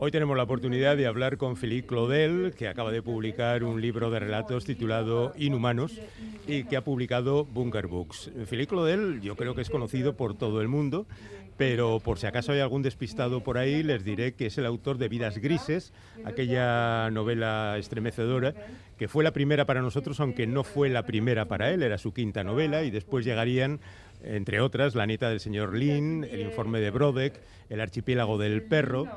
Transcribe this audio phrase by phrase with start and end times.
[0.00, 4.12] Hoy tenemos la oportunidad de hablar con Philippe Claudel, que acaba de publicar un libro
[4.12, 5.98] de relatos titulado Inhumanos
[6.46, 8.30] y que ha publicado Bunker Books.
[8.48, 11.08] Philippe Claudel yo creo que es conocido por todo el mundo,
[11.56, 14.98] pero por si acaso hay algún despistado por ahí, les diré que es el autor
[14.98, 15.92] de Vidas Grises,
[16.24, 18.54] aquella novela estremecedora,
[18.98, 22.14] que fue la primera para nosotros, aunque no fue la primera para él, era su
[22.14, 23.80] quinta novela, y después llegarían
[24.22, 29.08] entre otras, La nieta del señor Lin, El informe de Brodeck, El archipiélago del perro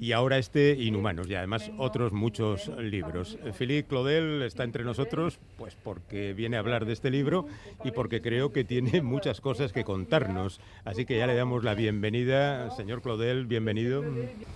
[0.00, 3.38] y ahora este Inhumanos y además otros muchos libros.
[3.56, 7.46] Philippe Claudel está entre nosotros pues porque viene a hablar de este libro
[7.84, 10.60] y porque creo que tiene muchas cosas que contarnos.
[10.86, 12.70] Así que ya le damos la bienvenida.
[12.70, 14.02] Señor Claudel, bienvenido.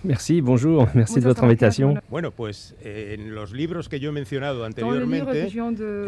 [0.03, 2.01] Merci, bonjour, merci de votre invitation.
[2.09, 5.47] Bueno, pues eh, en los libros que yo he mencionado anteriormente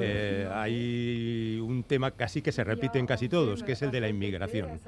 [0.01, 4.01] eh, hay un tema casi que se repite en casi todos, que es el de
[4.01, 4.79] la inmigración.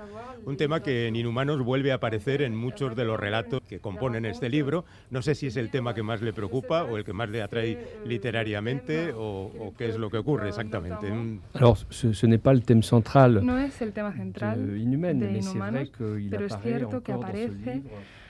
[0.46, 4.26] Un tema que en Inhumanos vuelve a aparecer en muchos de los relatos que componen
[4.26, 4.86] este este libro.
[5.12, 7.42] No sé si es el tema que más le preocupa o el que más le
[7.42, 11.08] atrae literariamente o, o qué es lo que ocurre exactamente.
[11.54, 13.46] Alors, ce, ce n'est pas le thème central.
[13.46, 15.92] No es el tema central de, Inhumaine, de Inhumanos,
[16.30, 17.84] pero es cierto que aparece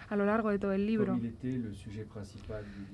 [0.10, 1.20] a lo largo de todo el libro.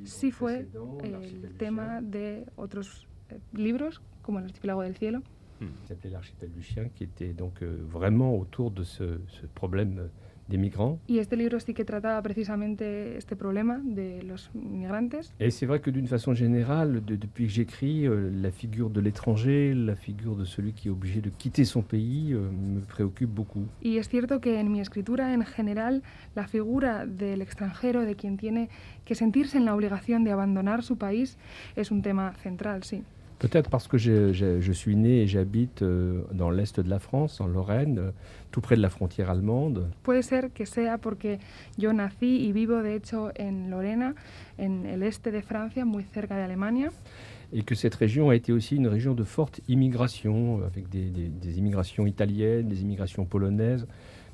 [0.04, 0.68] Sí fue
[1.04, 5.22] el tema de otros eh, libros, como El archipiélago del cielo.
[5.62, 5.68] Hmm.
[5.88, 10.10] S'appelait l'archipel du chien, qui était donc euh, vraiment autour de ce, ce problème
[10.48, 11.00] des migrants.
[11.08, 15.34] Y este libro sí que trataba precisamente este problema de los migrantes.
[15.40, 19.02] Et c'est vrai que d'une façon générale, de, depuis que j'écris, euh, la figure de
[19.02, 23.30] l'étranger, la figure de celui qui est obligé de quitter son pays, euh, me préoccupe
[23.30, 23.66] beaucoup.
[23.82, 26.04] Y es cierto que en mi escritura en general,
[26.36, 28.70] la figura del extranjero, de quien tiene
[29.06, 31.38] que sentirse en la obligación de abandonar su país,
[31.76, 33.04] es un tema central, sí.
[33.40, 37.00] Peut-être parce que je, je, je suis né et j'habite euh, dans l'est de la
[37.00, 38.12] France, en Lorraine, euh,
[38.52, 39.90] tout près de la frontière allemande.
[40.04, 41.40] Puede ser que sea porque
[41.78, 44.16] yo nací y vivo de hecho en Lorena,
[44.58, 46.92] en el este de Francia, muy cerca de Alemania.
[47.52, 51.28] Et que cette région a été aussi une région de forte immigration, avec des, des,
[51.28, 53.86] des immigrations italiennes, des immigrations polonaises,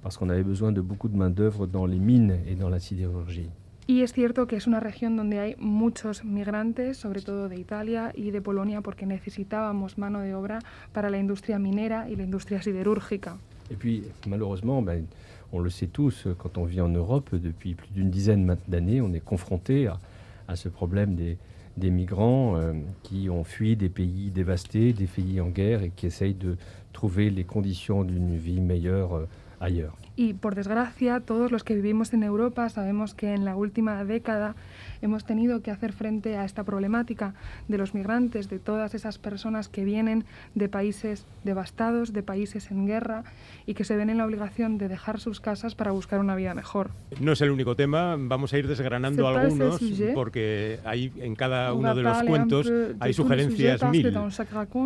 [0.04, 3.50] parce qu'on avait besoin de beaucoup de main-d'œuvre dans les mines et dans la sidérurgie.
[3.88, 8.12] Y es cierto que es una región donde hay muchos migrantes, sobre todo de Italia
[8.16, 10.60] y de Polonia, porque necesitábamos mano de obra
[10.94, 13.38] para la industria minera y la industria siderúrgica.
[13.70, 15.08] Et puis, malheureusement, ben,
[15.52, 19.14] on le sait tous, quand on vit en Europe, depuis plus d'une dizaine d'années, on
[19.14, 21.38] est confronté à, ce problème des,
[21.78, 26.08] des migrants euh, qui ont fui des pays dévastés, des pays en guerre et qui
[26.08, 26.58] essayent de
[26.92, 29.26] trouver les conditions d'une vie meilleure euh,
[29.62, 29.96] ailleurs.
[30.22, 34.56] Y por desgracia, todos los que vivimos en Europa sabemos que en la última década
[35.02, 37.34] hemos tenido que hacer frente a esta problemática
[37.68, 42.86] de los migrantes, de todas esas personas que vienen de países devastados, de países en
[42.86, 43.24] guerra
[43.66, 46.54] y que se ven en la obligación de dejar sus casas para buscar una vida
[46.54, 46.92] mejor.
[47.20, 49.82] No es el único tema, vamos a ir desgranando algunos
[50.14, 54.14] porque hay en cada uno de los cuentos hay sugerencias mil,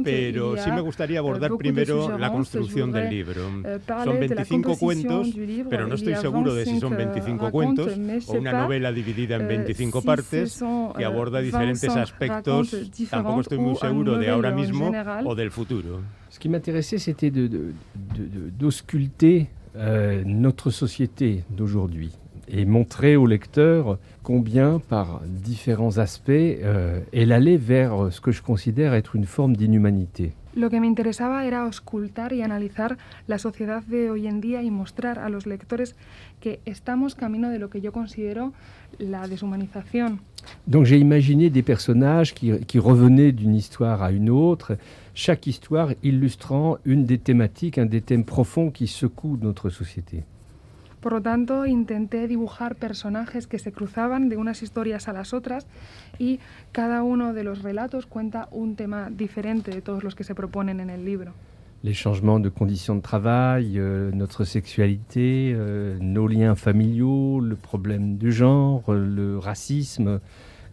[0.03, 3.41] pero sí me gustaría abordar primero la construcción del libro.
[3.65, 5.24] Euh, Son 25 cuentos,
[5.69, 7.91] pero no estoy seguro de si son 25 cuentos
[8.27, 12.75] o una novela dividida en 25 partes que euh, aborda diferentes aspectos,
[13.09, 14.91] tampoco estoy muy seguro de ahora mismo
[15.23, 16.01] o del futuro.
[16.29, 17.31] Ce qui m'intéressait, c'était
[18.59, 19.47] d'ausculter de, de,
[19.77, 22.11] euh, notre société d'aujourd'hui
[22.47, 28.41] et montrer au lecteur combien, par différents aspects, euh, elle allait vers ce que je
[28.41, 30.33] considère être une forme d'inhumanité.
[30.55, 34.71] Lo que me interesaba era auscultar y analizar la sociedad de hoy en día y
[34.71, 35.95] mostrar a los lectores
[36.39, 38.53] que estamos camino de lo que yo considero
[38.97, 40.21] la deshumanización.
[40.65, 44.77] Donc j'ai imaginé des personnages qui, qui revenaient d'une histoire à une autre,
[45.13, 50.23] chaque histoire illustrant une des thématiques, un des thèmes profonds qui secouent notre société.
[51.05, 55.67] Por lo tanto, intenté dibujar personajes que se cruzaban de unas historias a las otras
[56.17, 56.39] y
[56.71, 60.79] cada uno de los relatos cuenta un tema diferente de todos los que se proponen
[60.79, 61.33] en el libro.
[61.83, 68.17] Les changements de conditions de travail, euh, notre sexualité, euh, nos liens familiaux, le problème
[68.17, 70.19] du genre, le racisme,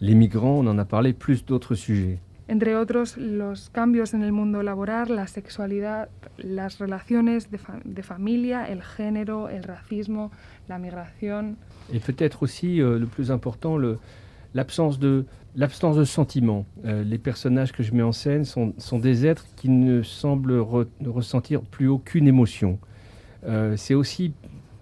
[0.01, 2.17] les migrants, on en a parlé, plus d'autres sujets.
[2.47, 8.03] Entre otros los cambios en el mundo laboral, la sexualidad, las relaciones de, fa de
[8.03, 10.31] familia, el género, el racismo,
[10.67, 11.57] la migración.
[11.91, 13.77] Et peut-être aussi euh, le plus important,
[14.53, 15.25] l'absence de
[15.55, 16.65] l'absence de sentiments.
[16.85, 20.59] Euh, les personnages que je mets en scène sont, sont des êtres qui ne semblent
[20.59, 22.79] re ressentir plus aucune émotion.
[23.45, 24.33] Euh, C'est aussi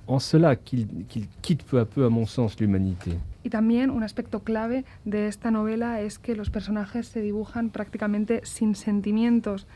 [0.07, 3.11] en cela qu'ils qu quittent peu à peu, à mon sens, l'humanité.
[3.43, 8.41] Y también un aspecto clave de esta novela es que los personajes se dibujan prácticamente
[8.43, 9.67] sin sentimientos.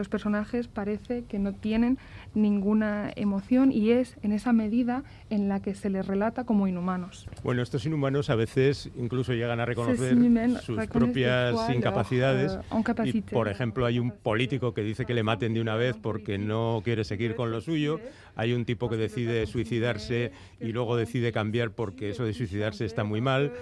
[0.00, 1.98] Los personajes parece que no tienen
[2.32, 7.28] ninguna emoción y es en esa medida en la que se les relata como inhumanos.
[7.42, 10.16] Bueno, estos inhumanos a veces incluso llegan a reconocer
[10.62, 12.58] sus propias incapacidades.
[13.04, 16.38] Y, por ejemplo, hay un político que dice que le maten de una vez porque
[16.38, 18.00] no quiere seguir con lo suyo.
[18.36, 23.04] Hay un tipo que decide suicidarse y luego decide cambiar porque eso de suicidarse está
[23.04, 23.52] muy mal.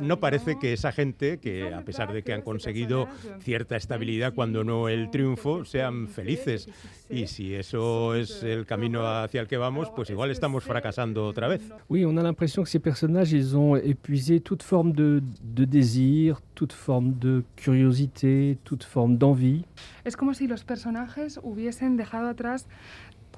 [0.00, 3.08] No parece que esa gente, que a pesar de que han conseguido
[3.40, 6.68] cierta estabilidad cuando no el triunfo, sean felices.
[7.10, 11.48] Y si eso es el camino hacia el que vamos, pues igual estamos fracasando otra
[11.48, 11.60] vez.
[11.88, 16.40] Oui, on a l'impression que ces personnages, ils ont épuisé toute forme de, de désir,
[16.54, 19.64] toute forme de curiosité, toute forme d'envie.
[20.04, 22.66] Es como si los personajes hubiesen dejado atrás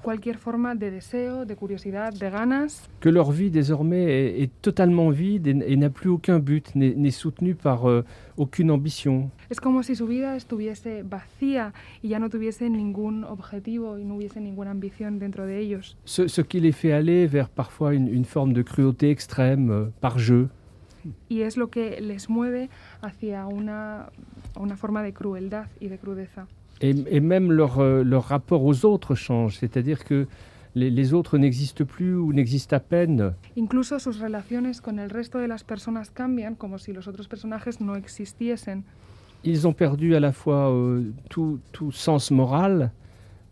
[0.05, 2.87] cualquier forma de deseo, de curiosidad, de ganas.
[2.99, 7.09] Que leur vie désormais est, est totalement vide et, et n'a plus aucun but, n'est
[7.09, 8.05] soutenue par euh,
[8.37, 9.31] aucune ambition.
[9.49, 11.73] Es como si su vida estuviese vacía
[12.03, 15.97] y ya no tuviese ningún objetivo y no hubiese ninguna ambición dentro de ellos.
[16.05, 19.89] Ce, ce qui les fait aller vers parfois une, une forme de cruauté extrême euh,
[20.01, 20.49] par jeu.
[21.29, 22.69] Y es lo que les mueve
[23.01, 24.09] hacia una,
[24.55, 26.47] una forma de crueldad y de crudeza.
[26.81, 30.27] Et, et même leur, euh, leur, rapport aux autres change, c'est-à-dire que
[30.75, 33.33] les, les autres n'existent plus ou n'existent à peine.
[33.57, 37.79] Incluso sus relaciones con el resto de las personas cambian como si los otros personajes
[37.79, 38.83] no existiesen.
[39.45, 42.91] Ils ont perdu à la fois euh, tout, tout, sens moral,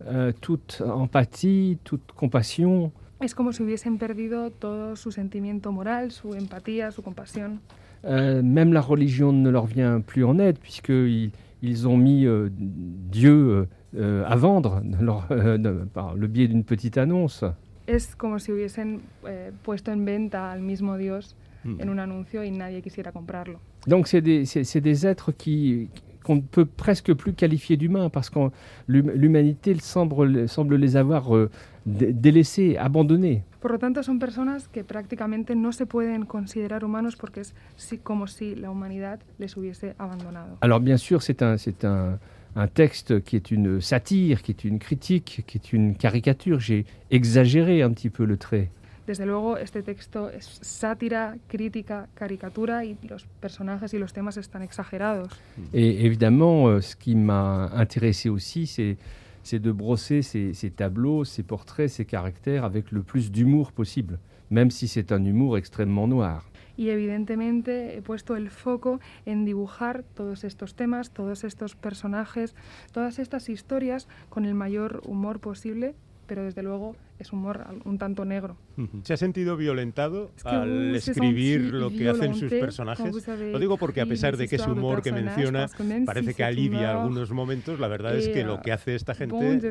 [0.07, 2.91] euh, toute empathie, toute compassion.
[3.21, 7.61] Es como si hubiesen perdido todo su sentimiento moral, su empatía, su compasión.
[8.05, 11.31] Euh, même la religion ne leur vient plus en aide puisqu'ils
[11.63, 16.97] ils ont mis euh, Dieu euh, à vendre leur, euh, par le biais d'une petite
[16.97, 17.43] annonce.
[17.87, 21.81] Es como si hubiesen eh, puesto en venta al mismo Dios mm.
[21.81, 23.59] en un anuncio y nadie quisiera comprarlo.
[23.87, 25.89] Donc c'est des, des, êtres qui
[26.23, 28.39] qu'on ne peut presque plus qualifier d'humains parce que
[28.87, 31.49] l'humanité semble, semble les avoir euh,
[31.85, 33.43] délaissés, abandonnés.
[33.63, 37.97] Por lo tanto, son personas que prácticamente no se pueden considerar humanos porque es si,
[37.97, 40.57] como si la humanidad les hubiese abandonado.
[40.59, 42.19] Alors bien sûr, c'est un, c'est un,
[42.57, 46.59] un texte qui est une satire, qui est une critique, qui est une caricature.
[46.59, 48.69] J'ai exagéré un petit peu le trait.
[49.07, 54.61] Desde luego, este texto es sátira, crítica, caricatura y los personajes y los temas están
[54.61, 55.29] exagerados.
[55.73, 58.97] Et évidemment, euh, ce qui m'a intéressé aussi, c'est
[59.43, 64.19] c'est de brosser ces, tableaux, ces portraits, ces caractères avec le plus d'humour possible,
[64.49, 66.49] même si c'est un humour extrêmement noir.
[66.75, 72.55] Y evidentemente he puesto el foco en dibujar todos estos temas, todos estos personajes,
[72.91, 75.93] todas estas historias con el mayor humor posible,
[76.25, 78.57] pero desde luego es humor un tanto negro.
[79.03, 83.27] ¿Se ha sentido violentado es que al escribir lo que hacen sus personajes?
[83.27, 85.67] Lo digo porque a pesar de que ese humor que menciona
[86.05, 89.61] parece que alivia algunos momentos, la verdad es que lo que hace esta gente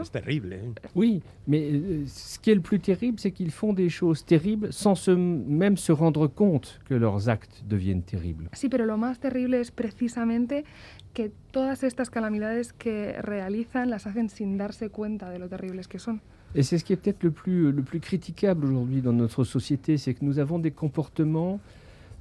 [0.00, 0.56] es terrible.
[0.56, 0.72] ¿eh?
[0.94, 4.72] Oui, mais euh, ce qui est le plus terrible, c'est qu'ils font des choses terribles
[4.72, 8.48] sans se, même se rendre compte que leurs actes deviennent terribles.
[8.52, 10.64] Sí, pero lo más terrible es precisamente
[11.12, 15.98] que todas estas calamidades que realizan las hacen sin darse cuenta de lo terribles que
[15.98, 16.22] son.
[16.54, 19.96] Et c'est ce qui est peut-être le plus, le plus critiquable aujourd'hui dans notre société,
[19.96, 21.60] c'est que nous avons des comportements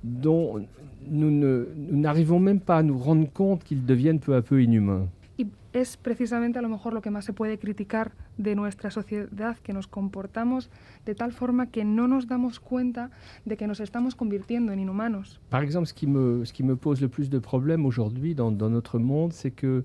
[0.04, 0.66] dont
[1.10, 5.08] nous n'arrivons même pas à nous rendre compte qu'ils deviennent peu à peu inhumains.
[5.38, 9.58] Y es precisamente a lo mejor lo que más se puede criticar de nuestra sociedad,
[9.64, 10.70] que nos comportamos
[11.06, 13.10] de tal forma que no nos damos cuenta
[13.46, 15.40] de que nos estamos convirtiendo en inhumanos.
[15.50, 18.52] Par exemple, ce qui me, ce qui me pose le plus de problèmes aujourd'hui dans,
[18.52, 19.84] dans notre monde, c'est que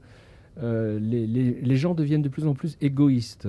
[0.62, 3.48] euh, les, les, les, gens deviennent de plus en plus égoïstes.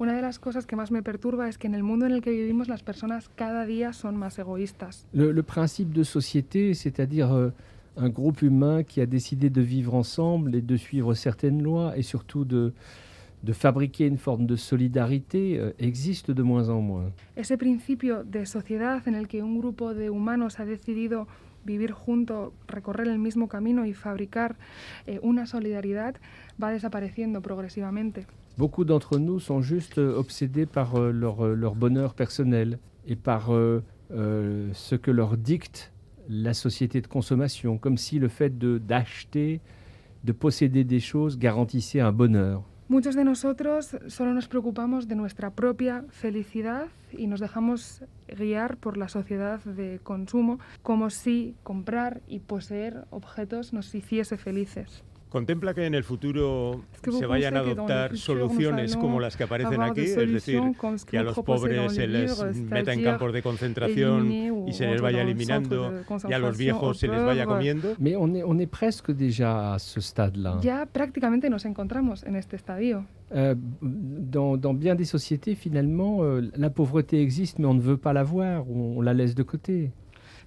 [0.00, 2.20] Una de las cosas que más me perturba es que en el mundo en el
[2.20, 5.06] que vivimos las personas cada día son más egoístas.
[5.12, 7.50] Le, le principe de société, c'est-à-dire euh,
[7.96, 12.02] un groupe humain qui a décidé de vivre ensemble et de suivre certaines lois et
[12.02, 12.72] surtout de,
[13.42, 17.12] de fabriquer une forme de solidarité euh, existe de moins en moins.
[17.36, 21.26] Ese principio de sociedad en el que un grupo de humanos ha decidido
[21.68, 24.56] vivir junto, recorrer el mismo camino y fabricar
[25.06, 26.14] eh, una solidaridad
[26.60, 28.26] va desapareciendo progresivamente.
[28.56, 33.54] Beaucoup d'entre nous sont juste obsédés par euh, leur, euh, leur, bonheur personnel et par
[33.54, 35.92] euh, euh, ce que leur dicte
[36.28, 39.60] la société de consommation, comme si le fait d'acheter,
[40.24, 42.64] de, de posséder des choses garantissait un bonheur.
[42.88, 48.96] Muchos de nosotros solo nos preocupamos de nuestra propia felicidad y nos dejamos guiar por
[48.96, 55.04] la sociedad de consumo como si comprar y poseer objetos nos hiciese felices.
[55.28, 60.00] ¿Contempla que en el futuro se vayan a adoptar soluciones como las que aparecen aquí?
[60.00, 60.62] Es decir,
[61.06, 64.30] que a los pobres se les meta en campos de concentración
[64.66, 65.92] y se les vaya eliminando
[66.28, 67.94] y a los viejos se les vaya comiendo.
[67.98, 70.58] Mais on est, on est presque déjà à ce stade-là.
[70.62, 73.04] Ya prácticamente nos encontramos en este estadio.
[73.34, 77.98] Euh, dans, dans bien des sociétés, finalement, euh, la pauvreté existe, mais on ne veut
[77.98, 79.90] pas la voir, on, on la laisse de côté.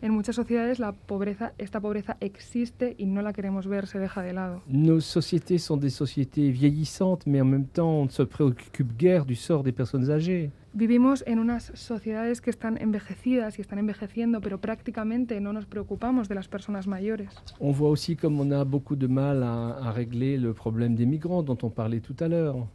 [0.03, 4.24] En muchas sociedades la pobreza, esta pobreza existe y no la queremos ver, se deja
[4.24, 4.63] de lado.
[4.67, 9.25] Nos sociétés sont des sociétés vieillissantes, mais en même temps, on ne se préoccupe guère
[9.25, 10.50] du sort des personnes âgées.
[10.74, 16.29] Vivimos en unas sociedades que están envejecidas y están envejeciendo, pero prácticamente no nos preocupamos
[16.29, 17.29] de las personas mayores.
[17.60, 21.05] On voit aussi comme on a beaucoup de mal à, à régler le problème des
[21.05, 22.67] migrants dont on parlait tout à l'heure.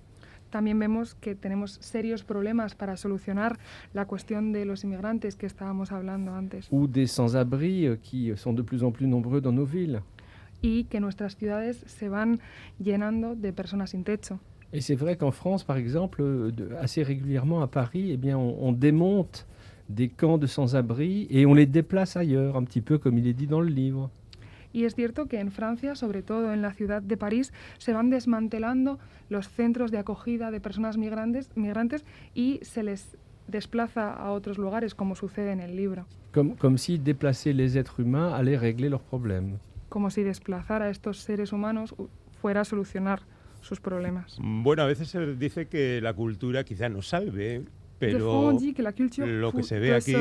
[0.50, 3.58] También vemos que tenemos serios problemas para solucionar
[3.94, 8.54] la cuestión de los inmigrantes que estábamos hablando antes Ou des sans-abri euh, qui sont
[8.54, 10.00] de plus en plus nombreux dans nos villes.
[10.62, 12.38] y que nuestras ciudades se van
[12.78, 14.38] llenando de personas sin techo.
[14.72, 18.36] Et c'est vrai qu'en France, par exemple, euh, de- assez régulièrement à Paris, eh bien,
[18.38, 19.46] on, on démonte
[19.88, 23.32] des camps de sans-abri et on les déplace ailleurs, un petit peu comme il est
[23.34, 24.10] dit dans le livre.
[24.76, 28.11] Y es cierto que en Francia, sobre todo en la ciudad de París, se van
[28.11, 28.99] desmantelando
[29.30, 32.04] los centros de acogida de personas migrantes, migrantes
[32.35, 33.16] y se les
[33.49, 36.04] desplaza a otros lugares, como sucede en el libro.
[36.30, 39.59] Comme, comme si déplacer les êtres humains allait régler leurs problèmes.
[39.88, 41.95] Como si desplazar a estos seres humanos
[42.42, 43.23] fuera a solucionar
[43.62, 44.37] sus problemas.
[44.42, 47.64] Bueno, a veces se dice que la cultura quizá nos salve,
[47.98, 50.12] pero dit que la culture lo que se ve aquí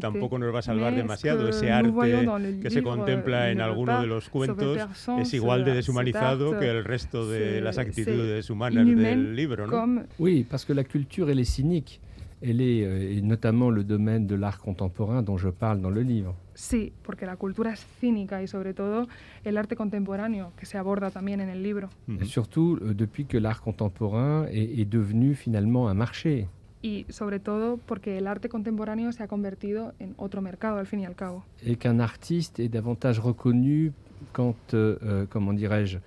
[0.00, 1.42] tampoco nos va a salvar Mais demasiado.
[1.52, 4.00] ce Ese que nous voyons arte dans le que se livre, contempla en alguno pas
[4.00, 4.78] de los cuentos
[5.20, 10.02] es igual de arte, que el resto de c'est- las actitudes humanas del libro, ¿no?
[10.18, 12.00] Oui, parce que la culture, elle est cynique.
[12.42, 16.00] Elle est, euh, et notamment le domaine de l'art contemporain dont je parle dans le
[16.00, 16.34] livre.
[16.54, 19.08] Sí, porque la cultura es cínica y sobre todo
[19.44, 21.90] el arte contemporáneo, que se aborda también en el libro.
[22.08, 22.22] Ujú.
[22.22, 26.46] Et surtout euh, depuis que l'art contemporain est, est devenu finalement un marché.
[26.82, 31.00] Y sobre todo porque el arte contemporáneo se ha convertido en otro mercado, al fin
[31.00, 31.44] y al cabo.
[31.62, 33.92] et qu'un artiste est davantage reconnu
[34.32, 35.98] quand, euh, euh, comment dirais-je,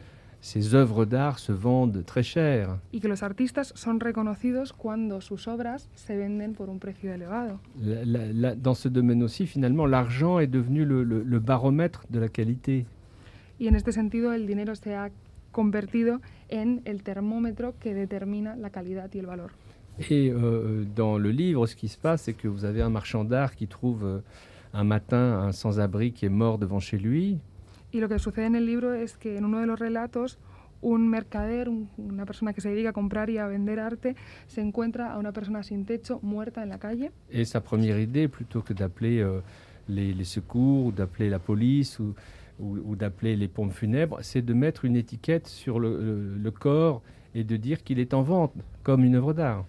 [0.42, 2.80] ses œuvres d'art se vendent très cher.
[2.92, 7.60] Y que los artistas son reconocidos cuando sus obras se venden por un precio elevado.
[7.80, 12.03] La- la- la- dans ce domaine aussi, finalement, l'argent est devenu le, le- le baromètre
[12.10, 12.86] de la qualité.
[13.60, 15.12] Y en este sentido el dinero se ha
[15.51, 19.51] convertido en el termómetro que determina la calidad y el valor.
[20.10, 23.24] Et euh, dans le livre, ce qui se passe, c'est que vous avez un marchand
[23.24, 24.20] d'art qui trouve euh,
[24.74, 27.38] un matin un sans-abri qui est mort devant chez lui.
[27.94, 30.40] Y lo que sucede en el libro es que en uno de los relatos
[30.82, 34.16] un mercader, un- una persona que se dedica a comprar y a vender arte,
[34.48, 38.28] se encuentra a una persona sin techo muerta en la calle Et sa première idée,
[38.28, 39.42] plutôt que d'appeler euh,
[39.88, 42.16] les, les secours, ou d'appeler la police, ou,
[42.60, 46.52] ou- ou d'appeler les pompes funèbres, c'est de mettre une étiquette sur le, le- le
[46.52, 47.02] corps
[47.36, 49.66] et de dire qu'il est en vente, comme une œuvre d'art.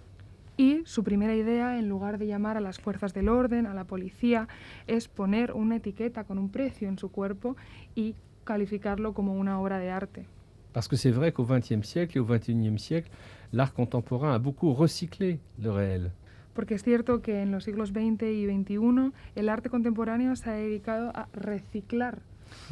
[0.56, 3.84] Y su primera idea, en lugar de llamar a las fuerzas del orden, a la
[3.84, 4.48] policía,
[4.86, 7.56] es poner una etiqueta con un precio en su cuerpo
[7.94, 10.26] y calificarlo como una obra de arte.
[10.72, 13.10] Parce que c'est vrai qu'au XXe siècle et au XXIe siècle,
[13.52, 16.10] l'art contemporain a beaucoup recyclé le réel.
[16.52, 20.54] Porque es cierto que en los siglos XX y XXI el arte contemporáneo se ha
[20.54, 22.22] dedicado a reciclar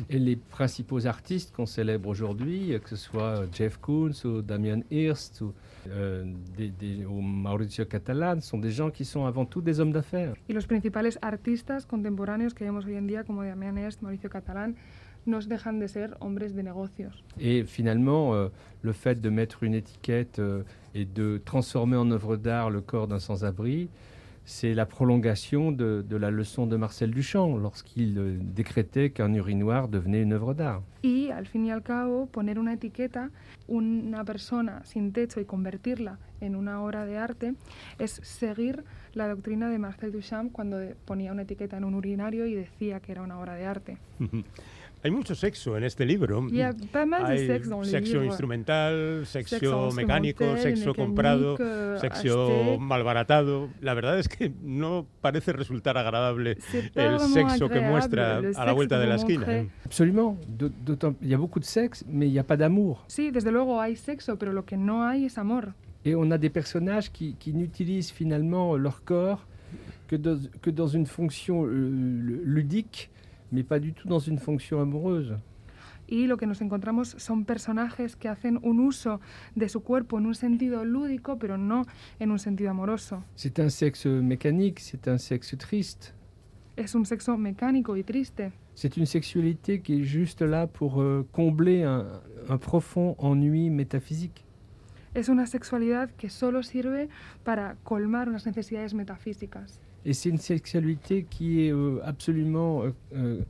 [0.08, 4.80] Et les principaux artistes qu'on célèbre aujourd'hui, euh, que ce soit Jeff Koons ou Damien
[4.90, 5.52] Hirst ou,
[5.88, 6.24] euh,
[6.56, 10.34] des- des- ou Mauricio Catalan, sont des gens qui sont avant tout des hommes d'affaires.
[10.48, 14.74] Y los principales artistas contemporáneos que vemos hoy en día, como Damián Est, Mauricio Catalán,
[15.24, 17.22] nos dejan de ser hombres de negocios.
[17.38, 18.48] Et finalement, euh,
[18.82, 23.06] le fait de mettre une étiquette euh, et de transformer en œuvre d'art le corps
[23.06, 23.88] d'un sans-abri,
[24.44, 29.88] c'est la prolongation de, de la leçon de Marcel Duchamp lorsqu'il euh, décrétait qu'un urinoir
[29.88, 30.82] devenait une œuvre d'art.
[31.02, 33.30] Y al fin y al cabo, poner una etiqueta,
[33.68, 37.54] una persona sin techo y convertirla en una obra de arte,
[37.98, 38.84] es seguir
[39.14, 43.12] la doctrina de Marcel Duchamp cuando ponía una etiqueta en un urinario y decía que
[43.12, 43.98] era una obra de arte.
[45.04, 46.46] Hay mucho sexo en este libro.
[46.48, 48.26] Il y a pas mal de Hay sexe dans le sexo livre.
[48.26, 52.78] instrumental, sexo, Sexo mecánico, sexo comprado, eh, sexo acheté.
[52.78, 53.68] malbaratado.
[53.80, 56.56] La verdad es que no parece resultar agradable
[56.94, 59.44] el sexo que muestra a la vuelta de la esquina.
[59.48, 59.68] ¿eh?
[59.84, 60.38] Absolument.
[60.46, 63.04] D'aut- d'autant- Il y a beaucoup de sexe, mais il n'y a pas d'amour.
[63.08, 65.72] Sí, desde luego hay sexo, pero lo que no hay es amor.
[66.04, 69.44] Et on a des personnages qui, qui n'utilisent finalement leur corps
[70.06, 73.08] que dans, que dans une fonction euh, ludique,
[73.52, 75.36] mais pas du tout dans une fonction amoureuse.
[76.08, 79.20] Y lo que nos encontramos son personajes que hacen un uso
[79.54, 81.86] de su cuerpo en un sentido lúdico, pero no
[82.18, 83.22] en un sentido amoroso.
[83.36, 86.12] C'est un sexe mécanique, c'est un sexe triste.
[86.76, 88.50] Es un sexo mecánico y triste.
[88.74, 92.06] C'est une sexualité qui est juste là pour euh, combler un,
[92.48, 94.44] un profond ennui métaphysique.
[95.14, 97.08] Es una sexualidad que solo sirve
[97.44, 99.80] para colmar unas necesidades metafísicas.
[100.04, 103.40] Et c'est une sexualité qui est euh, absolument euh, euh,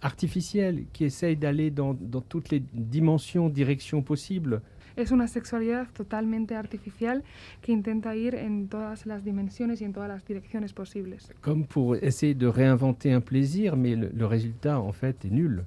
[0.00, 4.62] artificielle, qui essaye d'aller dans, dans toutes les dimensions, directions possibles.
[4.96, 7.24] Es una sexualidad totalmente artificial
[7.60, 11.18] que intenta ir en todas las dimensiones y en todas las direcciones posibles.
[11.40, 15.64] Comme pour essayer de réinventer un plaisir, mais le, le résultat en fait est nul.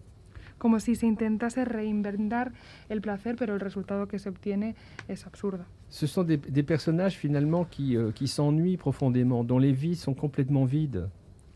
[0.57, 2.51] Como si se intentase reinventar
[2.89, 4.75] el placer, pero el resultado que se obtiene
[5.07, 5.65] es absurdo.
[5.89, 10.13] Ce sont des, des personnages finalement qui, euh, qui s'ennuient profondément, dont les vies sont
[10.15, 11.09] complètement vides.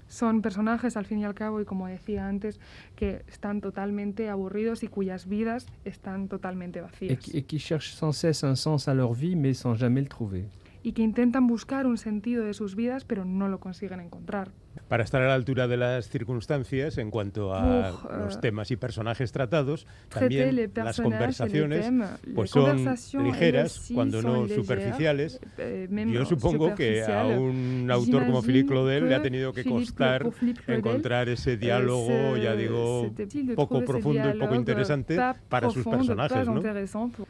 [0.08, 2.60] Son personajes, al fin y al cabo, y como decía antes,
[2.98, 7.18] que están totalmente aburridos y cuyas vidas están totalmente et, vacías.
[7.20, 10.10] qui- et qui cherchent sans cesse un sens à leur vie, mais sans jamais le
[10.10, 10.46] trouver.
[10.84, 14.50] Y que intentan buscar un sentido de sus vidas, pero no lo consiguen encontrar.
[14.88, 18.72] Para estar a la altura de las circunstancias en cuanto a Pour, los euh, temas
[18.72, 25.40] y personajes tratados, también las conversaciones thèmes, pues son ligeras, cuando no légères, superficiales.
[25.58, 29.80] eh, Yo supongo que a un autor como Philippe Claudel le ha tenido que Philippe
[29.86, 34.56] costar pour Philippe Claudel, encontrar ese eh, diálogo, ya digo, de poco profundo y poco
[34.56, 35.18] interesante
[35.50, 36.62] para sus personajes, ¿no?
[36.62, 37.28] pour-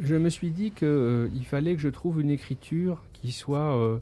[0.00, 3.98] je me suis dit qu'il fallait que je trouve une écriture qui soit euh,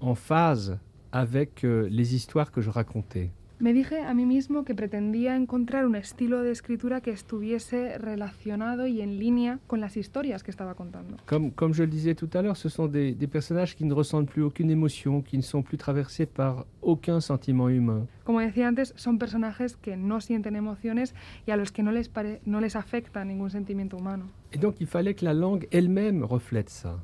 [0.00, 0.78] en phase
[1.12, 3.30] avec euh, les histoires que je racontais.
[3.60, 8.88] Me dije a mí mismo que pretendía encontrar un estilo de escritura que estuviese relacionado
[8.88, 11.16] y en línea con las historias que estaba contando.
[11.26, 13.94] Comme, comme je le disais tout à l'heure, ce sont des, des personnages qui ne
[13.94, 18.08] ressentent plus aucune émotion, qui ne sont plus traversés par aucun sentiment humain.
[18.24, 21.14] Como decía antes, son personajes que no sienten emociones
[21.46, 24.24] y a los que no les, pare- no les afecta ningún sentimiento humano.
[24.52, 26.98] Et donc il fallait que la langue elle-même reflète ça.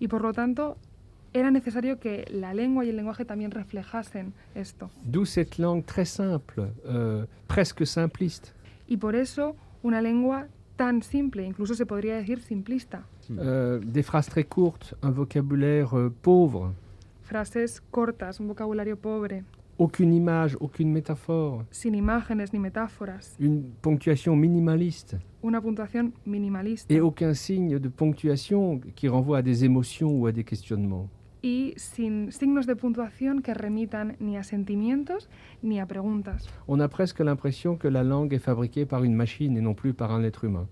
[0.00, 0.78] Y por lo tanto,
[1.34, 4.90] era necesario que la lengua y el lenguaje también reflejasen esto.
[5.04, 8.50] D'où cette langue très simple, euh, presque simpliste.
[8.86, 10.46] Y por eso, una lengua
[10.76, 13.06] tan simple, incluso se podría decir simplista.
[13.30, 16.74] Euh, des phrases très courtes, un vocabulaire euh, pauvre,
[17.22, 19.42] Frases cortas, un vocabulario pobre,
[19.78, 27.00] aucune image, aucune métaphore, sin imágenes ni metáforas, une ponctuation minimaliste una puntuación minimalista et
[27.00, 31.08] aucun signe de ponctuation qui renvoie à des émotions ou à des questionnements.
[31.42, 35.28] Y sin signos de puntuación que remitan ni a sentimientos
[35.60, 36.48] ni a preguntas.
[36.66, 39.92] On a presque l'impression que la langue est fabriquée par une machine et non plus
[39.92, 40.68] par un être humain.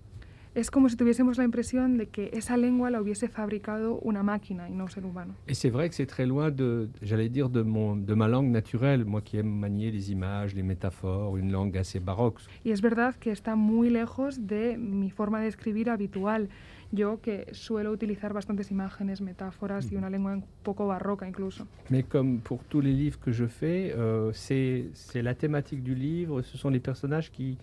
[0.53, 4.69] Es como si tuviésemos la impresión de que esa lengua la hubiese fabricado una máquina
[4.69, 5.33] y no un ser humano.
[5.47, 8.51] Et c'est vrai que c'est très loin de, j'allais dire, de, mon, de ma langue
[8.51, 12.41] naturelle, moi qui aime manier les images, les métaphores, une langue assez baroque.
[12.65, 16.49] Y es verdad que está muy lejos de mi forma de escribir habitual.
[16.91, 21.65] Yo que suelo utilizar bastantes imágenes, metáforas y una lengua un poco barroca incluso.
[21.89, 25.95] Mais comme pour tous les livres que je fais, euh, c'est c'est la thématique du
[25.95, 27.57] livre, ce sont les personnages qui,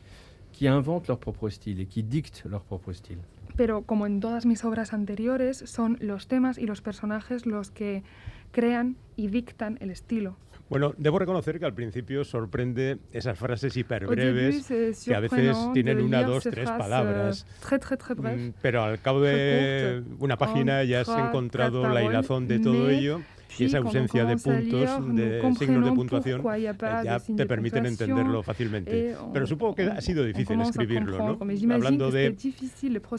[0.58, 3.18] qui inventent leur propre style et qui dictent leur propre style.
[3.56, 8.02] Pero como en todas mis obras anteriores, son los temas y los personajes los que
[8.50, 10.36] crean y dictan el estilo.
[10.68, 14.66] Bueno, debo reconocer que al principio sorprende esas frases début, hiperbreves
[15.04, 17.46] que a veces tienen una, dos, tres phrases, palabras.
[17.60, 18.36] Très, très, très bref.
[18.36, 22.84] Mm, Pero al cabo de Très una página ya has encontrado la hilazón de todo
[22.84, 23.20] mais ello
[23.58, 29.16] y esa ausencia de puntos, de signos de puntuación, eh, ya te permiten entenderlo fácilmente.
[29.16, 31.18] on- Pero supongo que ha sido difícil escribirlo.
[31.18, 31.74] ¿no?
[31.74, 32.37] Hablando de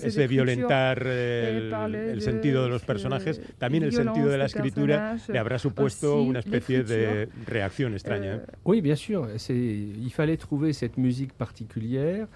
[0.04, 4.44] ese violentar eh, el, el sentido de los eh, personajes, también el sentido de la
[4.46, 8.36] des escritura le habrá supuesto aussi una especie de reacción extraña.
[8.36, 8.42] ¿eh?
[8.63, 12.28] Oui, bien sûr, il fallait trouver cette musique particulière,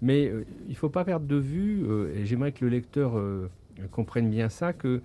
[0.00, 3.16] mais euh, il ne faut pas perdre de vue, euh, et j'aimerais que le lecteur
[3.16, 3.48] euh,
[3.90, 5.00] comprenne bien ça, que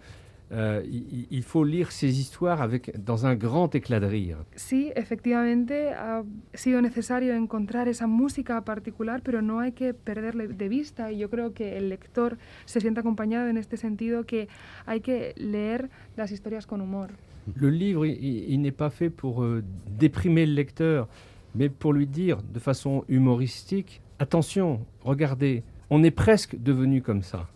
[0.85, 4.37] il, il faut lire ces histoires avec, dans un grand éclat de rire.
[4.55, 10.67] Sí, efectivamente ha sido necesario encontrar esa música particular, pero no hay que perderle de
[10.69, 11.11] vista.
[11.11, 14.47] Y yo creo que el lector se siente acompañado en este sentido que
[14.85, 17.11] hay que leer las historias con humor.
[17.55, 19.63] Le livre, il- il n'est pas fait pour euh,
[19.97, 21.07] déprimer le lecteur,
[21.55, 27.47] mais pour lui dire de façon humoristique, attention, regardez, on est presque devenu comme ça.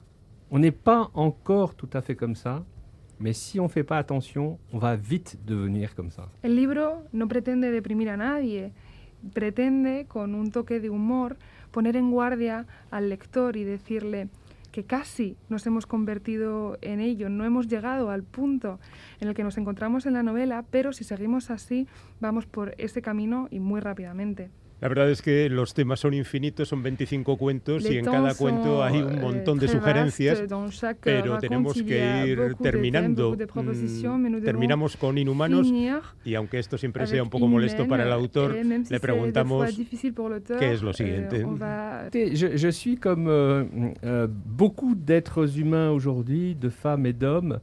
[0.50, 2.64] On n'est pas encore tout à fait comme ça,
[3.20, 6.30] mais si on fait pas attention, on va vite devenir comme ça.
[6.44, 8.72] El libro no pretende deprimir a nadie,
[9.34, 11.38] pretende, con un toque de humor,
[11.72, 14.30] poner en guardia al lector y decirle
[14.72, 18.80] que casi nos hemos convertido en ello, no hemos llegado al punto
[19.22, 21.88] en el que nos encontramos en la novela, pero si seguimos así,
[22.20, 24.50] vamos por ese camino y muy rápidamente.
[24.82, 28.18] La verdad es que los temas son infinitos, son 25 cuentos y Les en temps
[28.18, 30.44] cada cuento hay un euh, montón de sugerencias.
[30.72, 33.36] chaque pero raconte, tenemos y que a ir terminando.
[33.36, 35.68] thèmes, Mm, Terminamos con Inhumanos
[36.24, 39.78] y aunque esto siempre sea un poco molesto para el autor, le preguntamos
[40.60, 41.44] qué es lo euh, siguiente.
[41.44, 43.66] va Je, je suis comme euh,
[44.04, 47.60] euh, beaucoup d'êtres humains aujourd'hui, de femmes et d'hommes,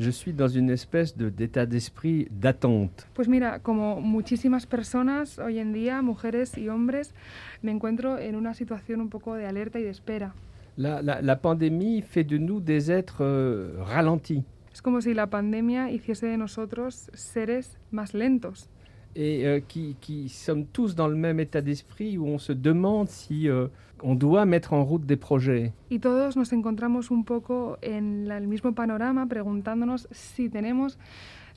[0.00, 3.06] Je suis dans une espèce de- d'état d'esprit d'attente.
[3.12, 7.12] Pues mira, como muchísimas personas hoy en día, mujeres y hombres,
[7.60, 10.32] me encuentro en una situación un poco de alerta y de espera.
[10.78, 14.42] La, la- la pandémie fait de nous des êtres euh, ralentis.
[14.72, 18.70] Es como si la pandemia hiciese de nosotros seres más lentos
[19.16, 23.08] et euh, qui, qui sommes tous dans le même état d'esprit où on se demande
[23.08, 23.66] si euh,
[24.02, 25.72] on doit mettre en route des projets.
[25.90, 30.98] y todos nos encontramos un poco en la- el mismo panorama preguntándonos si tenemos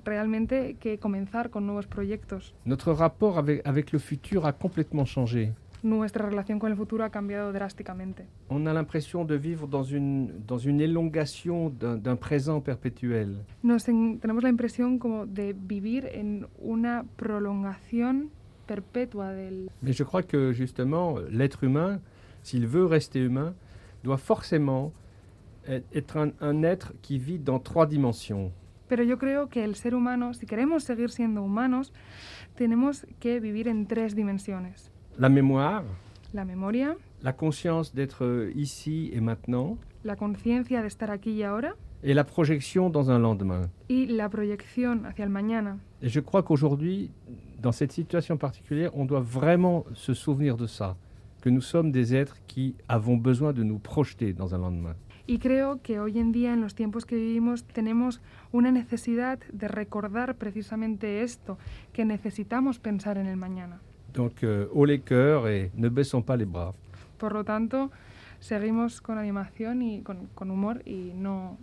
[0.05, 2.53] realmente que comenzar con nuevos proyectos.
[2.65, 5.53] Notre rapport avec, avec le futur a complètement changé.
[5.83, 8.25] Nuestra relación con el futuro ha cambiado drásticamente.
[8.47, 13.43] On a l'impression de vivre dans une, dans une élongation d'un présent perpétuel.
[13.63, 18.29] Nos en- tenemos la impresión como de vivir en una prolongación
[18.65, 21.99] perpetua del, Mais je crois que justement, l'être humain,
[22.43, 23.53] s'il veut rester humain,
[24.05, 24.93] doit forcément
[25.67, 28.53] être- être un, un être qui vit dans trois dimensions.
[28.87, 31.91] Pero yo creo que el ser humano, si queremos seguir siendo humanos,
[32.55, 34.91] tenemos que vivir en tres dimensiones.
[35.19, 35.83] La mémoire,
[36.33, 41.75] La memoria, la conscience d'être ici et maintenant, la conciencia de estar aquí y ahora
[42.03, 43.69] et la projection dans un lendemain.
[43.89, 45.77] y la proyección hacia el mañana.
[46.01, 47.11] Et je crois qu'aujourd'hui,
[47.61, 50.97] dans cette situation particulière, on doit vraiment se souvenir de ça,
[51.41, 54.95] que nous sommes des êtres qui avons besoin de nous projeter dans un lendemain.
[55.25, 58.19] Y creo que hoy en día, en los tiempos que vivimos, tenemos
[58.51, 61.57] una necesidad de recordar precisamente esto,
[61.93, 63.79] que necesitamos pensar en el mañana.
[64.13, 66.73] Donc, euh, haut les cœurs et ne baissons pas les bras.
[67.17, 67.89] Por lo tanto,
[68.39, 71.57] seguimos con animación y con, con humor y no,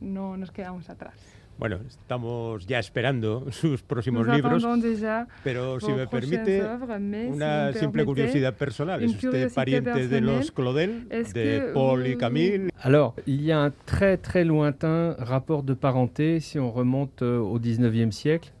[0.00, 1.36] no nos quedamos atrás.
[1.58, 6.60] Bueno, estamos ya esperando sus próximos Nous libros, attendons déjà pero si vos me permite
[6.60, 9.02] si una vous me simple curiosidad personal.
[9.02, 12.68] ¿Es usted pariente de los Claudel, de Paul y Camille?
[12.82, 17.38] Alors, il y a un très très lointain rapport de parenté si on remonte euh,
[17.38, 18.52] au 19e siècle,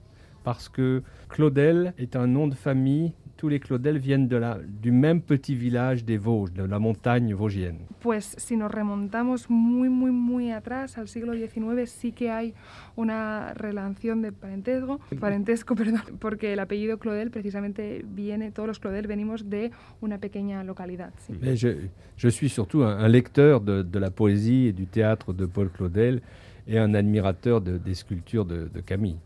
[0.42, 3.12] parce que Claudel est un nom de famille.
[3.36, 7.34] Tous les Claudel viennent de la, du même petit village des Vosges, de la montagne
[7.34, 7.80] vosgienne.
[8.00, 12.54] Pues si nos remontamos muy, muy, muy atrás, al siglo XIX, sí que hay
[12.96, 19.06] una relación de parentesco, parentesco, perdón, porque el apellido Claudel precisamente viene, todos los Claudel
[19.06, 19.70] venimos de
[20.00, 21.12] una pequeña localidad.
[21.18, 21.34] sí.
[21.42, 25.34] Mais je, je suis surtout un, un lecteur de, de la poésie et du théâtre
[25.34, 26.22] de Paul Claudel
[26.66, 29.18] et un admirateur de- des sculptures de, de Camille.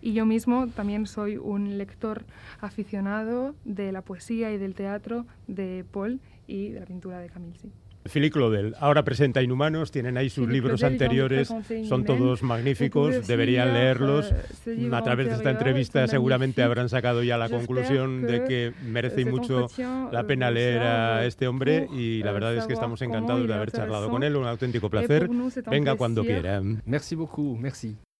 [0.00, 2.24] Y yo mismo también soy un lector
[2.60, 7.58] aficionado de la poesía y del teatro de Paul y de la pintura de Camille.
[7.58, 7.70] sí.
[8.04, 11.54] Philippe Claudel ahora presenta Inhumanos, tienen ahí sus Philippe libros Claudel, anteriores,
[11.86, 14.32] son todos magníficos, deberían leerlos.
[14.92, 19.66] A través de esta entrevista seguramente habrán sacado ya la conclusión de que, merece mucho
[20.10, 23.70] la pena leer a este hombre y la verdad es que estamos encantados de haber
[23.70, 25.28] charlado con él, un auténtico Et placer.
[25.70, 26.62] Venga cuando quiera.
[26.84, 27.96] Merci beaucoup, merci.